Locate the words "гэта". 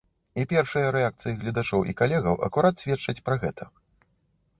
3.45-3.63